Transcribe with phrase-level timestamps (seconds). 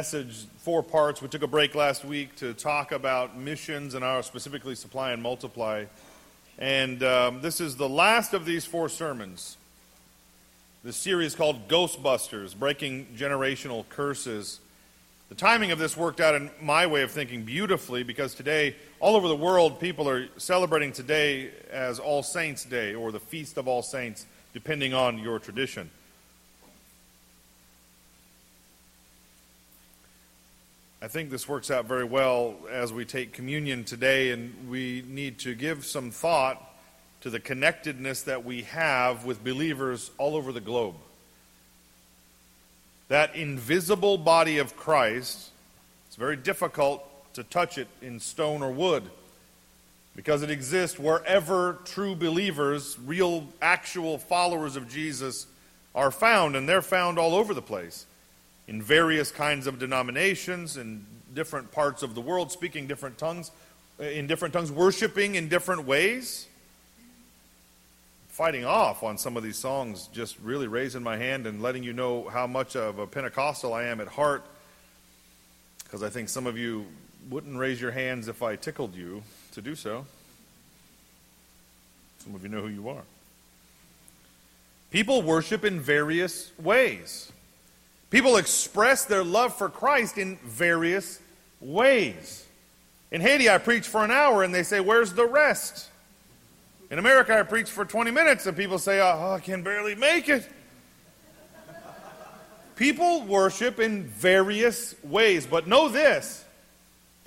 [0.00, 1.20] message, four parts.
[1.20, 5.22] We took a break last week to talk about missions and our specifically supply and
[5.22, 5.84] multiply.
[6.58, 9.58] And um, this is the last of these four sermons.
[10.82, 14.60] This series called Ghostbusters Breaking Generational Curses.
[15.28, 19.16] The timing of this worked out in my way of thinking beautifully because today, all
[19.16, 23.68] over the world, people are celebrating today as All Saints' Day or the Feast of
[23.68, 24.24] All Saints,
[24.54, 25.90] depending on your tradition.
[31.02, 35.38] I think this works out very well as we take communion today, and we need
[35.40, 36.62] to give some thought
[37.22, 40.96] to the connectedness that we have with believers all over the globe.
[43.08, 45.48] That invisible body of Christ,
[46.06, 49.04] it's very difficult to touch it in stone or wood
[50.14, 55.46] because it exists wherever true believers, real, actual followers of Jesus,
[55.94, 58.04] are found, and they're found all over the place
[58.70, 61.04] in various kinds of denominations in
[61.34, 63.50] different parts of the world, speaking different tongues,
[63.98, 66.46] uh, in different tongues, worshiping in different ways.
[68.28, 71.92] Fighting off on some of these songs, just really raising my hand and letting you
[71.92, 74.46] know how much of a Pentecostal I am at heart,
[75.82, 76.86] because I think some of you
[77.28, 80.06] wouldn't raise your hands if I tickled you to do so.
[82.20, 83.02] Some of you know who you are.
[84.92, 87.32] People worship in various ways.
[88.10, 91.20] People express their love for Christ in various
[91.60, 92.44] ways.
[93.12, 95.88] In Haiti, I preach for an hour and they say, Where's the rest?
[96.90, 100.28] In America, I preach for 20 minutes and people say, Oh, I can barely make
[100.28, 100.48] it.
[102.74, 106.44] People worship in various ways, but know this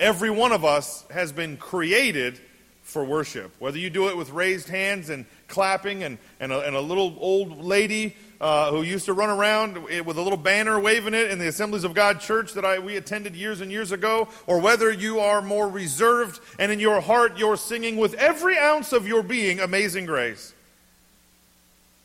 [0.00, 2.40] every one of us has been created
[2.82, 3.54] for worship.
[3.58, 7.16] Whether you do it with raised hands and clapping and, and, a, and a little
[7.20, 11.38] old lady uh, who used to run around with a little banner waving it in
[11.38, 14.90] the Assemblies of God church that I, we attended years and years ago, or whether
[14.90, 19.22] you are more reserved and in your heart you're singing with every ounce of your
[19.22, 20.52] being Amazing Grace.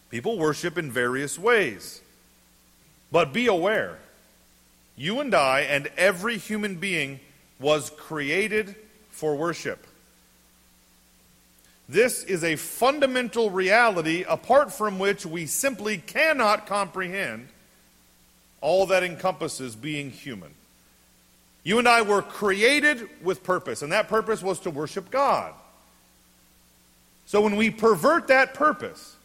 [0.10, 2.02] People worship in various ways.
[3.12, 3.98] But be aware,
[4.96, 7.20] you and I and every human being
[7.60, 8.76] was created
[9.10, 9.86] for worship.
[11.90, 17.48] This is a fundamental reality apart from which we simply cannot comprehend
[18.62, 20.52] all that encompasses being human.
[21.64, 25.52] You and I were created with purpose, and that purpose was to worship God.
[27.26, 29.16] So when we pervert that purpose,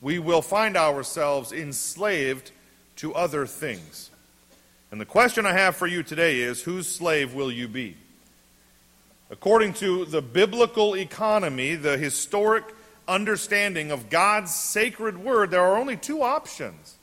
[0.00, 2.50] we will find ourselves enslaved
[2.96, 4.10] to other things.
[4.90, 7.96] And the question I have for you today is whose slave will you be?
[9.30, 12.64] According to the biblical economy, the historic
[13.06, 16.96] understanding of God's sacred word, there are only two options.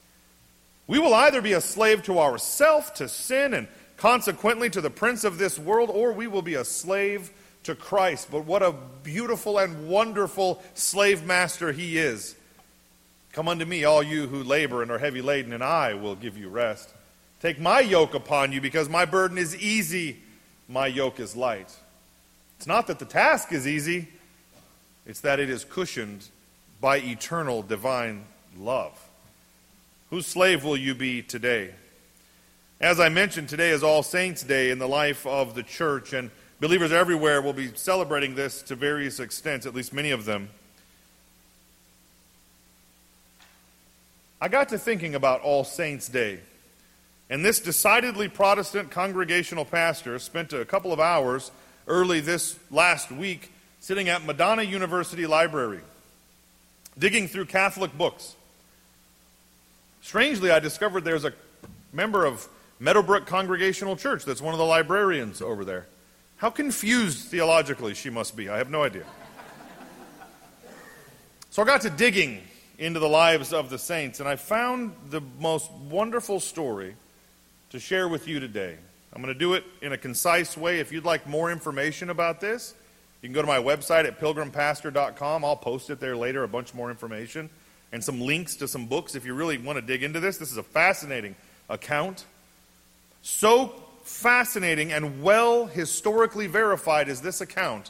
[0.87, 5.23] We will either be a slave to ourself, to sin, and consequently to the prince
[5.23, 7.31] of this world, or we will be a slave
[7.63, 8.27] to Christ.
[8.29, 12.35] But what a beautiful and wonderful slave master he is.
[13.31, 16.37] Come unto me, all you who labor and are heavy laden, and I will give
[16.37, 16.89] you rest.
[17.41, 20.19] Take my yoke upon you, because my burden is easy,
[20.67, 21.73] my yoke is light.
[22.57, 24.09] It's not that the task is easy,
[25.05, 26.27] it's that it is cushioned
[26.81, 28.25] by eternal divine
[28.57, 28.99] love.
[30.09, 31.73] Whose slave will you be today?
[32.79, 36.29] As I mentioned, today is All Saints' Day in the life of the church, and
[36.59, 40.49] believers everywhere will be celebrating this to various extents, at least many of them.
[44.39, 46.39] I got to thinking about All Saints' Day.
[47.29, 51.51] And this decidedly Protestant congregational pastor spent a couple of hours
[51.87, 55.79] early this last week sitting at Madonna University Library,
[56.97, 58.35] digging through Catholic books.
[60.01, 61.33] Strangely, I discovered there's a
[61.93, 62.47] member of
[62.79, 65.87] Meadowbrook Congregational Church that's one of the librarians over there.
[66.37, 68.49] How confused theologically she must be.
[68.49, 69.05] I have no idea.
[71.49, 72.41] So I got to digging
[72.77, 76.95] into the lives of the saints, and I found the most wonderful story
[77.71, 78.77] to share with you today.
[79.17, 80.79] I'm going to do it in a concise way.
[80.79, 82.75] If you'd like more information about this,
[83.23, 85.43] you can go to my website at pilgrimpastor.com.
[85.43, 87.49] I'll post it there later, a bunch more information
[87.91, 90.37] and some links to some books if you really want to dig into this.
[90.37, 91.35] This is a fascinating
[91.67, 92.25] account.
[93.23, 93.73] So
[94.03, 97.89] fascinating and well historically verified is this account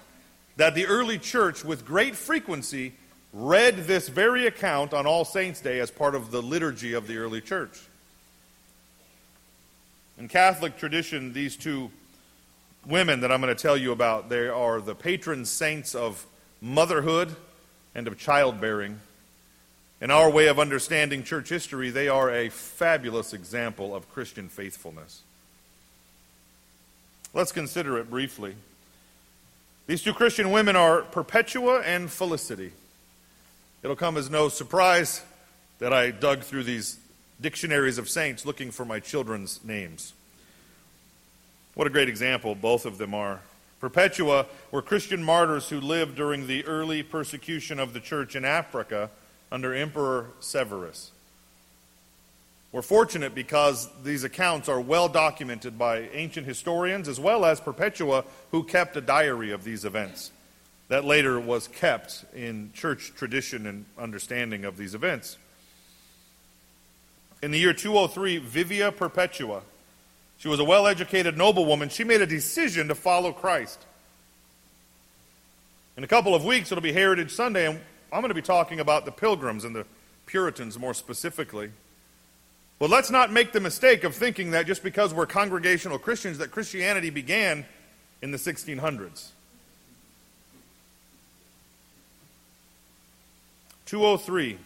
[0.55, 2.93] that the early church, with great frequency,
[3.33, 7.17] read this very account on All Saints' Day as part of the liturgy of the
[7.17, 7.77] early church.
[10.17, 11.91] In Catholic tradition, these two
[12.87, 16.25] women that I'm going to tell you about, they are the patron saints of
[16.59, 17.35] motherhood
[17.93, 18.99] and of childbearing.
[20.01, 25.21] In our way of understanding church history, they are a fabulous example of Christian faithfulness.
[27.33, 28.55] Let's consider it briefly.
[29.85, 32.71] These two Christian women are Perpetua and Felicity.
[33.83, 35.21] It'll come as no surprise
[35.77, 36.97] that I dug through these
[37.39, 40.13] dictionaries of saints looking for my children's names.
[41.75, 43.41] What a great example both of them are.
[43.79, 49.11] Perpetua were Christian martyrs who lived during the early persecution of the church in Africa
[49.51, 51.11] under Emperor Severus.
[52.71, 58.25] We're fortunate because these accounts are well documented by ancient historians as well as Perpetua,
[58.51, 60.31] who kept a diary of these events
[60.89, 65.37] that later was kept in church tradition and understanding of these events.
[67.41, 69.61] In the year 203, Vivia Perpetua,
[70.37, 73.85] she was a well educated noblewoman, she made a decision to follow Christ.
[75.95, 77.79] In a couple of weeks, it'll be Heritage Sunday, and
[78.11, 79.85] I'm going to be talking about the pilgrims and the
[80.25, 81.71] Puritans more specifically.
[82.79, 86.51] But let's not make the mistake of thinking that just because we're congregational Christians, that
[86.51, 87.65] Christianity began
[88.21, 89.29] in the 1600s.
[93.87, 94.59] 203.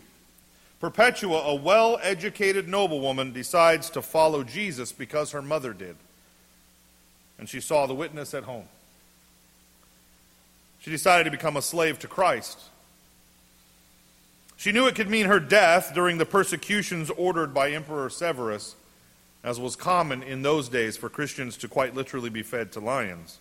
[0.82, 5.96] Perpetua, a well educated noblewoman, decides to follow Jesus because her mother did.
[7.38, 8.66] And she saw the witness at home.
[10.80, 12.60] She decided to become a slave to Christ.
[14.58, 18.76] She knew it could mean her death during the persecutions ordered by Emperor Severus,
[19.44, 23.38] as was common in those days for Christians to quite literally be fed to lions.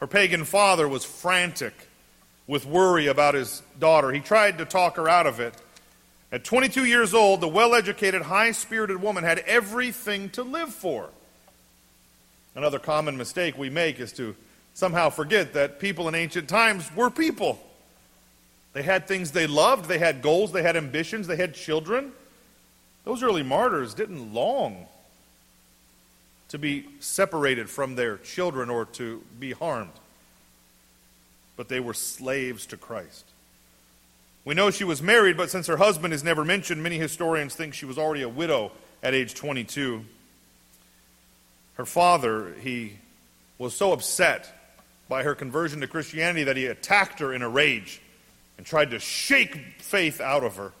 [0.00, 1.88] Her pagan father was frantic
[2.46, 4.10] with worry about his daughter.
[4.12, 5.54] He tried to talk her out of it.
[6.30, 11.10] At 22 years old, the well educated, high spirited woman had everything to live for.
[12.54, 14.34] Another common mistake we make is to
[14.74, 17.58] somehow forget that people in ancient times were people.
[18.72, 22.12] They had things they loved, they had goals, they had ambitions, they had children.
[23.04, 24.86] Those early martyrs didn't long
[26.48, 29.92] to be separated from their children or to be harmed,
[31.56, 33.24] but they were slaves to Christ.
[34.44, 37.74] We know she was married, but since her husband is never mentioned, many historians think
[37.74, 38.72] she was already a widow
[39.02, 40.04] at age 22.
[41.74, 42.94] Her father, he
[43.58, 44.52] was so upset
[45.08, 48.00] by her conversion to Christianity that he attacked her in a rage
[48.56, 50.72] and tried to shake faith out of her.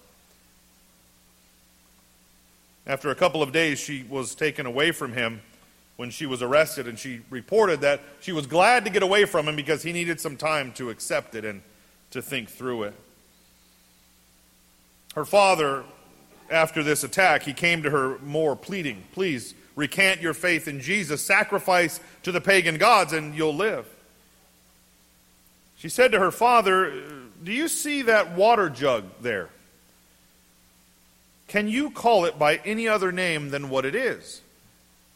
[2.86, 5.40] After a couple of days, she was taken away from him
[6.02, 9.46] when she was arrested, and she reported that she was glad to get away from
[9.46, 11.62] him because he needed some time to accept it and
[12.10, 12.94] to think through it.
[15.14, 15.84] Her father,
[16.50, 21.24] after this attack, he came to her more pleading, Please recant your faith in Jesus,
[21.24, 23.86] sacrifice to the pagan gods, and you'll live.
[25.76, 26.90] She said to her father,
[27.44, 29.50] do you see that water jug there?
[31.46, 34.40] Can you call it by any other name than what it is?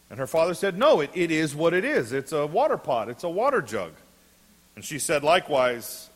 [0.09, 2.13] And her father said, No, it, it is what it is.
[2.13, 3.93] It's a water pot, it's a water jug.
[4.75, 6.09] And she said, Likewise,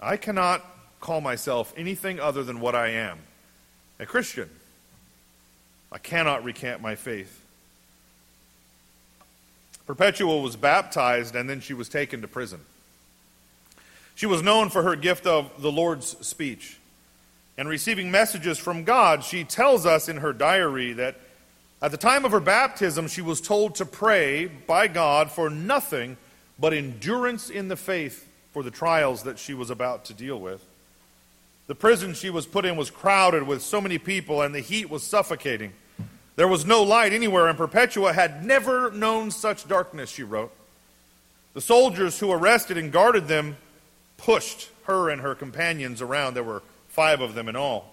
[0.00, 0.64] I cannot
[1.00, 3.18] call myself anything other than what I am
[4.00, 4.48] a Christian.
[5.90, 7.44] I cannot recant my faith.
[9.86, 12.60] Perpetua was baptized and then she was taken to prison.
[14.14, 16.78] She was known for her gift of the Lord's speech.
[17.56, 21.16] And receiving messages from God, she tells us in her diary that
[21.80, 26.16] at the time of her baptism, she was told to pray by God for nothing
[26.58, 30.64] but endurance in the faith for the trials that she was about to deal with.
[31.68, 34.90] The prison she was put in was crowded with so many people, and the heat
[34.90, 35.72] was suffocating.
[36.34, 40.52] There was no light anywhere, and Perpetua had never known such darkness, she wrote.
[41.54, 43.56] The soldiers who arrested and guarded them
[44.16, 46.34] pushed her and her companions around.
[46.34, 47.92] There were five of them in all.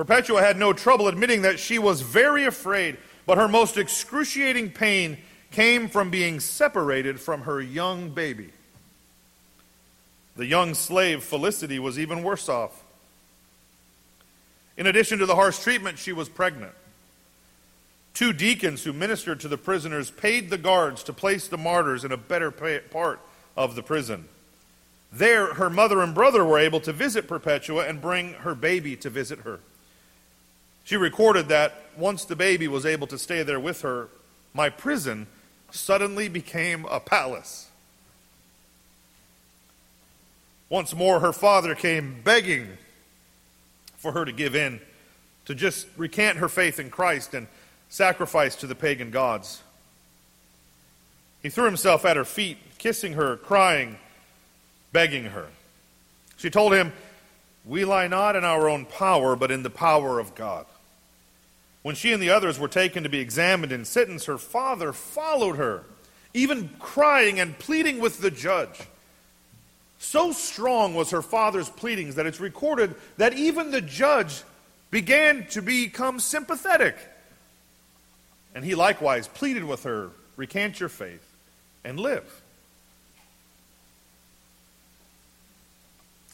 [0.00, 5.18] Perpetua had no trouble admitting that she was very afraid, but her most excruciating pain
[5.50, 8.48] came from being separated from her young baby.
[10.36, 12.82] The young slave Felicity was even worse off.
[14.78, 16.72] In addition to the harsh treatment, she was pregnant.
[18.14, 22.10] Two deacons who ministered to the prisoners paid the guards to place the martyrs in
[22.10, 23.20] a better part
[23.54, 24.28] of the prison.
[25.12, 29.10] There, her mother and brother were able to visit Perpetua and bring her baby to
[29.10, 29.60] visit her.
[30.84, 34.08] She recorded that once the baby was able to stay there with her,
[34.54, 35.26] my prison
[35.70, 37.68] suddenly became a palace.
[40.68, 42.66] Once more, her father came begging
[43.96, 44.80] for her to give in,
[45.44, 47.48] to just recant her faith in Christ and
[47.88, 49.62] sacrifice to the pagan gods.
[51.42, 53.98] He threw himself at her feet, kissing her, crying,
[54.92, 55.48] begging her.
[56.36, 56.92] She told him,
[57.64, 60.66] We lie not in our own power, but in the power of God.
[61.82, 65.56] When she and the others were taken to be examined and sentenced, her father followed
[65.56, 65.84] her,
[66.34, 68.80] even crying and pleading with the judge.
[69.98, 74.42] So strong was her father's pleadings that it's recorded that even the judge
[74.90, 76.96] began to become sympathetic.
[78.54, 81.22] And he likewise pleaded with her, Recant your faith
[81.84, 82.42] and live.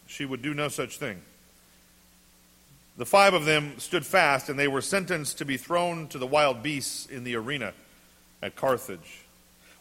[0.06, 1.20] She would do no such thing.
[2.98, 6.26] The five of them stood fast, and they were sentenced to be thrown to the
[6.26, 7.74] wild beasts in the arena
[8.42, 9.20] at Carthage.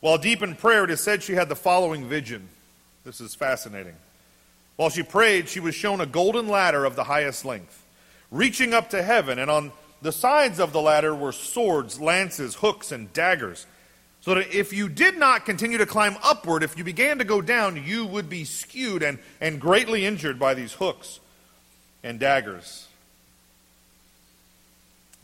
[0.01, 2.49] While deep in prayer, it is said she had the following vision.
[3.05, 3.95] This is fascinating.
[4.75, 7.83] While she prayed, she was shown a golden ladder of the highest length,
[8.31, 12.91] reaching up to heaven, and on the sides of the ladder were swords, lances, hooks,
[12.91, 13.65] and daggers.
[14.21, 17.41] So that if you did not continue to climb upward, if you began to go
[17.41, 21.19] down, you would be skewed and, and greatly injured by these hooks
[22.03, 22.87] and daggers.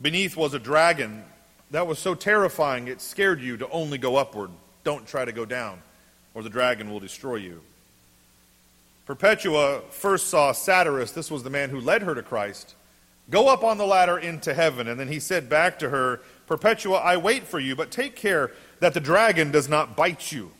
[0.02, 1.22] Beneath was a dragon
[1.70, 4.50] that was so terrifying it scared you to only go upward.
[4.82, 5.80] Don't try to go down,
[6.34, 7.62] or the dragon will destroy you.
[9.06, 12.74] Perpetua first saw Satyrus, this was the man who led her to Christ,
[13.30, 14.88] go up on the ladder into heaven.
[14.88, 18.50] And then he said back to her, Perpetua, I wait for you, but take care
[18.80, 20.50] that the dragon does not bite you.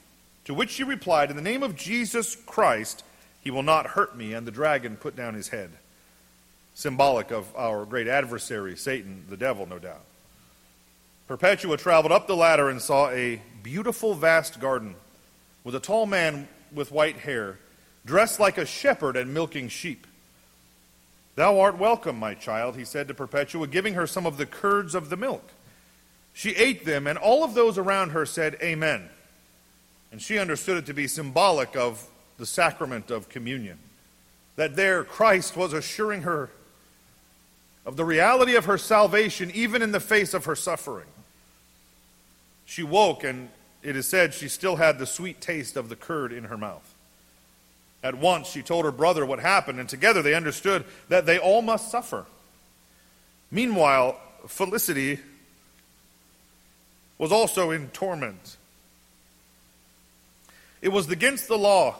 [0.44, 3.04] To which she replied, In the name of Jesus Christ,
[3.40, 4.32] he will not hurt me.
[4.32, 5.70] And the dragon put down his head.
[6.82, 10.02] Symbolic of our great adversary, Satan, the devil, no doubt.
[11.28, 14.96] Perpetua traveled up the ladder and saw a beautiful, vast garden
[15.62, 17.60] with a tall man with white hair
[18.04, 20.08] dressed like a shepherd and milking sheep.
[21.36, 24.96] Thou art welcome, my child, he said to Perpetua, giving her some of the curds
[24.96, 25.52] of the milk.
[26.32, 29.08] She ate them, and all of those around her said, Amen.
[30.10, 32.08] And she understood it to be symbolic of
[32.38, 33.78] the sacrament of communion.
[34.56, 36.50] That there Christ was assuring her
[37.84, 41.06] of the reality of her salvation, even in the face of her suffering.
[42.64, 43.48] She woke, and
[43.82, 46.94] it is said she still had the sweet taste of the curd in her mouth.
[48.02, 51.62] At once she told her brother what happened, and together they understood that they all
[51.62, 52.26] must suffer.
[53.50, 55.20] Meanwhile, Felicity
[57.18, 58.56] was also in torment.
[60.80, 61.96] It was against the law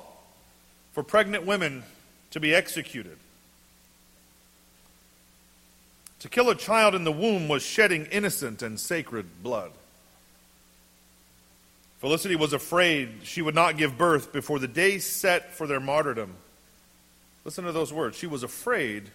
[0.93, 1.85] for pregnant women
[2.33, 3.17] to be executed.
[6.23, 9.73] To kill a child in the womb was shedding innocent and sacred blood.
[11.99, 16.35] Felicity was afraid she would not give birth before the day set for their martyrdom.
[17.45, 18.17] Listen to those words.
[18.17, 19.11] She was afraid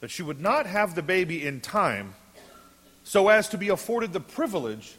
[0.00, 2.14] that she would not have the baby in time
[3.02, 4.94] so as to be afforded the privilege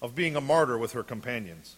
[0.00, 1.74] of being a martyr with her companions.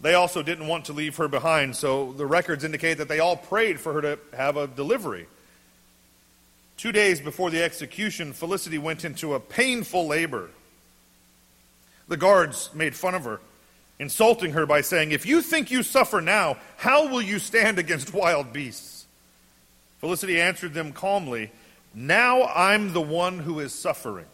[0.00, 3.36] They also didn't want to leave her behind, so the records indicate that they all
[3.36, 5.26] prayed for her to have a delivery.
[6.76, 10.50] Two days before the execution, Felicity went into a painful labor.
[12.08, 13.40] The guards made fun of her,
[13.98, 18.12] insulting her by saying, If you think you suffer now, how will you stand against
[18.12, 19.06] wild beasts?
[20.00, 21.52] Felicity answered them calmly,
[21.94, 24.26] Now I'm the one who is suffering.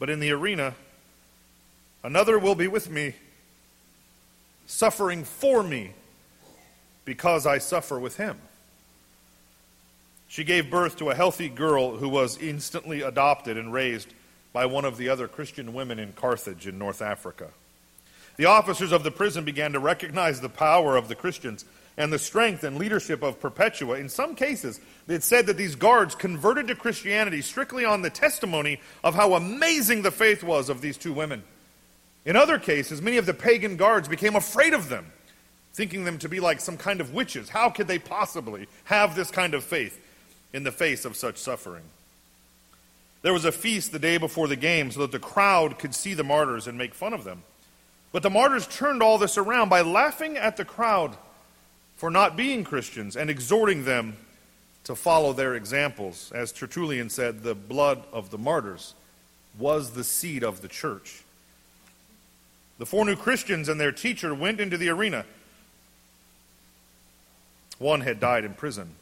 [0.00, 0.74] But in the arena,
[2.02, 3.14] another will be with me,
[4.66, 5.92] suffering for me,
[7.04, 8.38] because I suffer with him.
[10.30, 14.14] She gave birth to a healthy girl who was instantly adopted and raised
[14.52, 17.48] by one of the other Christian women in Carthage in North Africa.
[18.36, 21.64] The officers of the prison began to recognize the power of the Christians
[21.96, 23.98] and the strength and leadership of Perpetua.
[23.98, 28.80] In some cases, it said that these guards converted to Christianity strictly on the testimony
[29.02, 31.42] of how amazing the faith was of these two women.
[32.24, 35.10] In other cases, many of the pagan guards became afraid of them,
[35.72, 37.48] thinking them to be like some kind of witches.
[37.48, 39.99] How could they possibly have this kind of faith
[40.52, 41.84] in the face of such suffering?
[43.22, 46.14] There was a feast the day before the game so that the crowd could see
[46.14, 47.42] the martyrs and make fun of them.
[48.12, 51.16] But the martyrs turned all this around by laughing at the crowd
[51.96, 54.16] for not being Christians and exhorting them
[54.84, 56.32] to follow their examples.
[56.34, 58.94] As Tertullian said, the blood of the martyrs
[59.58, 61.22] was the seed of the church.
[62.78, 65.26] The four new Christians and their teacher went into the arena.
[67.78, 68.94] One had died in prison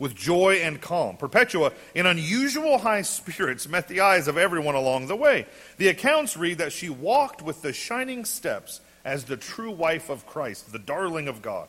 [0.00, 1.16] with joy and calm.
[1.16, 5.46] Perpetua, in unusual high spirits, met the eyes of everyone along the way.
[5.76, 10.26] The accounts read that she walked with the shining steps as the true wife of
[10.26, 11.68] Christ, the darling of God.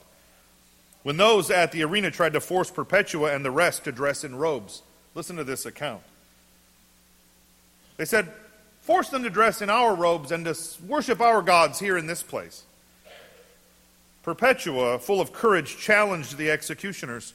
[1.04, 4.36] When those at the arena tried to force Perpetua and the rest to dress in
[4.36, 4.82] robes,
[5.14, 6.02] listen to this account.
[7.98, 8.32] They said,
[8.82, 10.58] Force them to dress in our robes and to
[10.88, 12.64] worship our gods here in this place.
[14.24, 17.34] Perpetua, full of courage, challenged the executioners.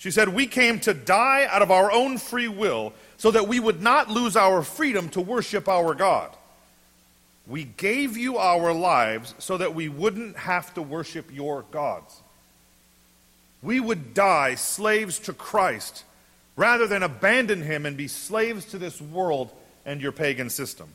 [0.00, 3.60] She said, We came to die out of our own free will so that we
[3.60, 6.34] would not lose our freedom to worship our God.
[7.46, 12.18] We gave you our lives so that we wouldn't have to worship your gods.
[13.62, 16.04] We would die slaves to Christ
[16.56, 19.50] rather than abandon him and be slaves to this world
[19.84, 20.88] and your pagan system.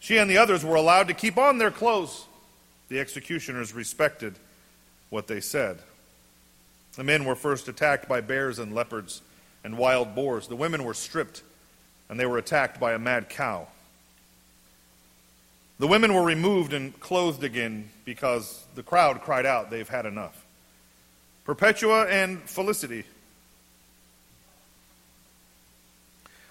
[0.00, 2.26] She and the others were allowed to keep on their clothes.
[2.88, 4.34] The executioners respected
[5.08, 5.78] what they said.
[6.96, 9.20] The men were first attacked by bears and leopards
[9.62, 10.48] and wild boars.
[10.48, 11.42] The women were stripped
[12.08, 13.68] and they were attacked by a mad cow.
[15.78, 20.42] The women were removed and clothed again because the crowd cried out, They've had enough.
[21.44, 23.04] Perpetua and Felicity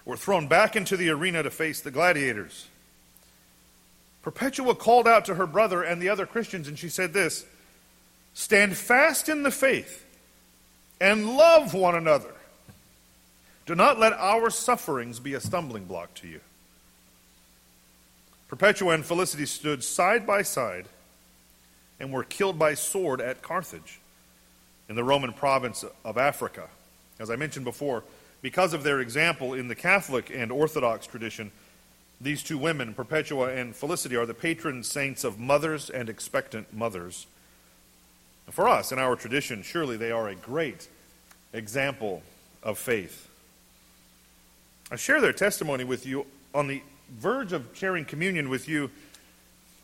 [0.04, 2.68] were thrown back into the arena to face the gladiators.
[4.22, 7.44] Perpetua called out to her brother and the other Christians, and she said this
[8.32, 10.05] Stand fast in the faith
[11.00, 12.34] and love one another.
[13.66, 16.40] Do not let our sufferings be a stumbling block to you.
[18.48, 20.86] Perpetua and Felicity stood side by side
[21.98, 23.98] and were killed by sword at Carthage
[24.88, 26.68] in the Roman province of Africa.
[27.18, 28.04] As I mentioned before,
[28.42, 31.50] because of their example in the Catholic and Orthodox tradition,
[32.20, 37.26] these two women, Perpetua and Felicity, are the patron saints of mothers and expectant mothers.
[38.50, 40.88] For us, in our tradition, surely they are a great
[41.52, 42.22] example
[42.62, 43.28] of faith.
[44.90, 48.90] I share their testimony with you on the verge of sharing communion with you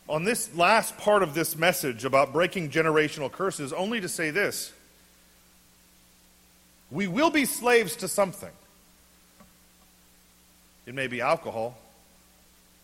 [0.07, 4.71] on this last part of this message about breaking generational curses, only to say this
[6.91, 8.51] We will be slaves to something.
[10.85, 11.77] It may be alcohol,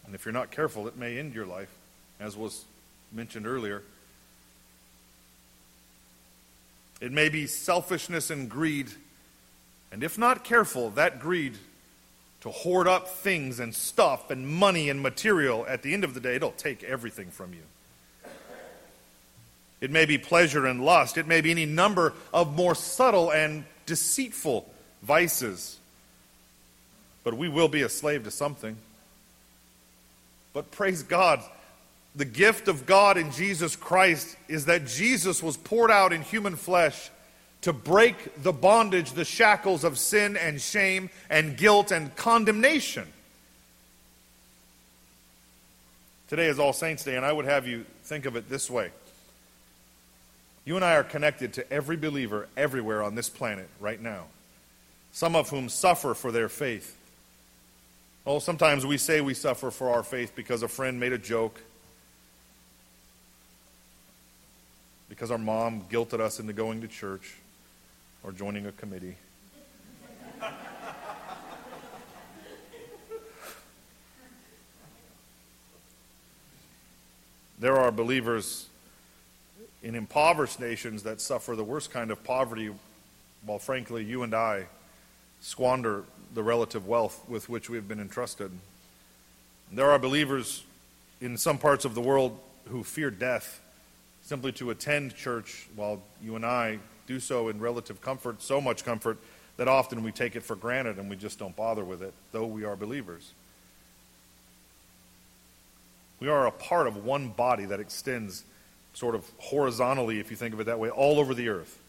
[0.05, 1.69] and if you're not careful, it may end your life,
[2.19, 2.63] as was
[3.11, 3.83] mentioned earlier.
[6.99, 8.89] It may be selfishness and greed.
[9.91, 11.57] And if not careful, that greed
[12.41, 16.19] to hoard up things and stuff and money and material, at the end of the
[16.19, 17.61] day, it'll take everything from you.
[19.81, 21.17] It may be pleasure and lust.
[21.17, 24.69] It may be any number of more subtle and deceitful
[25.01, 25.77] vices.
[27.23, 28.77] But we will be a slave to something.
[30.53, 31.41] But praise God,
[32.15, 36.55] the gift of God in Jesus Christ is that Jesus was poured out in human
[36.55, 37.09] flesh
[37.61, 43.07] to break the bondage, the shackles of sin and shame and guilt and condemnation.
[46.29, 48.91] Today is All Saints' Day, and I would have you think of it this way.
[50.63, 54.25] You and I are connected to every believer everywhere on this planet right now,
[55.11, 56.95] some of whom suffer for their faith.
[58.25, 61.59] Oh, sometimes we say we suffer for our faith because a friend made a joke,
[65.09, 67.35] because our mom guilted us into going to church
[68.23, 69.15] or joining a committee.
[77.59, 78.67] there are believers
[79.81, 82.71] in impoverished nations that suffer the worst kind of poverty,
[83.45, 84.65] while frankly, you and I
[85.41, 88.51] squander the relative wealth with which we have been entrusted.
[89.71, 90.63] There are believers
[91.21, 93.61] in some parts of the world who fear death
[94.29, 98.85] simply to attend church, while you and I do so in relative comfort, so much
[98.85, 99.17] comfort
[99.57, 102.45] that often we take it for granted and we just don't bother with it, though
[102.45, 103.31] we are believers.
[106.19, 108.43] We are a part of one body that extends
[108.93, 111.79] sort of horizontally, if you think of it that way, all over the earth.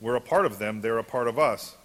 [0.00, 1.76] We're a part of them, they're a part of us.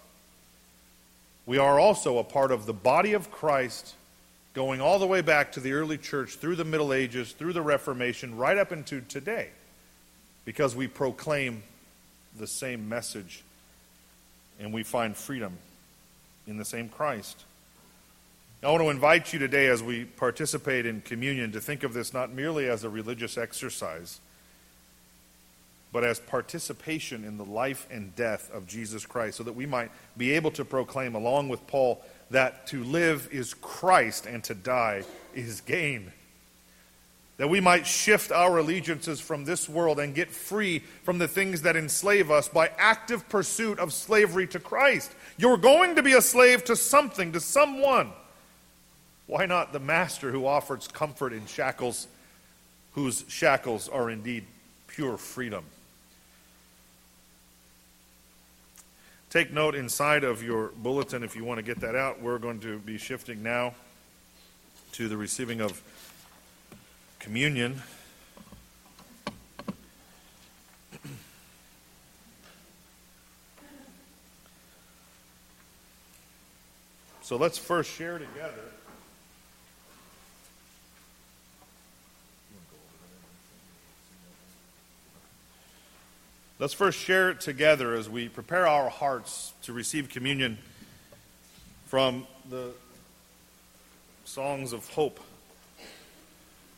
[1.46, 3.94] We are also a part of the body of Christ
[4.54, 7.62] going all the way back to the early church, through the Middle Ages, through the
[7.62, 9.48] Reformation, right up into today,
[10.44, 11.62] because we proclaim
[12.38, 13.42] the same message
[14.60, 15.56] and we find freedom
[16.46, 17.44] in the same Christ.
[18.62, 22.14] I want to invite you today as we participate in communion to think of this
[22.14, 24.20] not merely as a religious exercise,
[25.92, 29.90] but as participation in the life and death of Jesus Christ, so that we might
[30.16, 35.04] be able to proclaim, along with Paul, that to live is Christ and to die
[35.34, 36.12] is gain
[37.42, 41.62] that we might shift our allegiances from this world and get free from the things
[41.62, 45.10] that enslave us by active pursuit of slavery to Christ.
[45.38, 48.12] You're going to be a slave to something, to someone.
[49.26, 52.06] Why not the master who offers comfort in shackles,
[52.92, 54.44] whose shackles are indeed
[54.86, 55.64] pure freedom?
[59.32, 62.20] Take note inside of your bulletin if you want to get that out.
[62.20, 63.74] We're going to be shifting now
[64.92, 65.80] to the receiving of
[67.18, 67.80] communion.
[77.22, 78.52] So let's first share together.
[86.62, 90.58] Let's first share it together as we prepare our hearts to receive communion
[91.86, 92.70] from the
[94.24, 95.18] songs of hope.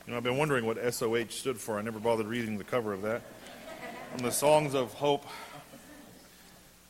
[0.07, 1.79] You know, I've been wondering what SOH stood for.
[1.79, 3.21] I never bothered reading the cover of that.
[4.15, 5.27] From the songs of hope,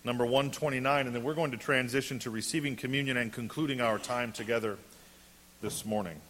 [0.04, 4.30] number 129, and then we're going to transition to receiving communion and concluding our time
[4.30, 4.78] together
[5.62, 6.20] this morning.